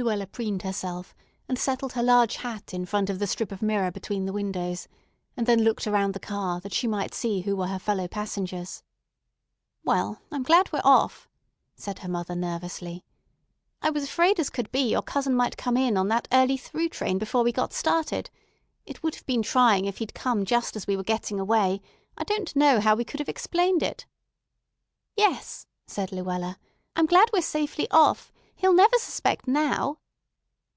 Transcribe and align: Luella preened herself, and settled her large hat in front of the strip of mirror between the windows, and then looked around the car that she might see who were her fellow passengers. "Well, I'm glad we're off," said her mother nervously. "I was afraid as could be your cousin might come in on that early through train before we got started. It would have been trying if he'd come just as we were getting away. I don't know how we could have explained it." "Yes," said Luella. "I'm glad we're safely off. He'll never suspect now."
Luella 0.00 0.28
preened 0.28 0.62
herself, 0.62 1.12
and 1.48 1.58
settled 1.58 1.94
her 1.94 2.04
large 2.04 2.36
hat 2.36 2.72
in 2.72 2.86
front 2.86 3.10
of 3.10 3.18
the 3.18 3.26
strip 3.26 3.50
of 3.50 3.60
mirror 3.60 3.90
between 3.90 4.26
the 4.26 4.32
windows, 4.32 4.86
and 5.36 5.44
then 5.44 5.62
looked 5.64 5.88
around 5.88 6.14
the 6.14 6.20
car 6.20 6.60
that 6.60 6.72
she 6.72 6.86
might 6.86 7.12
see 7.12 7.40
who 7.40 7.56
were 7.56 7.66
her 7.66 7.80
fellow 7.80 8.06
passengers. 8.06 8.84
"Well, 9.82 10.20
I'm 10.30 10.44
glad 10.44 10.72
we're 10.72 10.82
off," 10.84 11.28
said 11.74 11.98
her 11.98 12.08
mother 12.08 12.36
nervously. 12.36 13.04
"I 13.82 13.90
was 13.90 14.04
afraid 14.04 14.38
as 14.38 14.50
could 14.50 14.70
be 14.70 14.82
your 14.88 15.02
cousin 15.02 15.34
might 15.34 15.56
come 15.56 15.76
in 15.76 15.96
on 15.96 16.06
that 16.10 16.28
early 16.30 16.56
through 16.58 16.90
train 16.90 17.18
before 17.18 17.42
we 17.42 17.50
got 17.50 17.72
started. 17.72 18.30
It 18.86 19.02
would 19.02 19.16
have 19.16 19.26
been 19.26 19.42
trying 19.42 19.86
if 19.86 19.98
he'd 19.98 20.14
come 20.14 20.44
just 20.44 20.76
as 20.76 20.86
we 20.86 20.96
were 20.96 21.02
getting 21.02 21.40
away. 21.40 21.80
I 22.16 22.22
don't 22.22 22.54
know 22.54 22.78
how 22.78 22.94
we 22.94 23.02
could 23.04 23.18
have 23.18 23.28
explained 23.28 23.82
it." 23.82 24.06
"Yes," 25.16 25.66
said 25.88 26.12
Luella. 26.12 26.56
"I'm 26.94 27.06
glad 27.06 27.30
we're 27.32 27.42
safely 27.42 27.90
off. 27.90 28.32
He'll 28.60 28.72
never 28.74 28.98
suspect 28.98 29.46
now." 29.46 29.98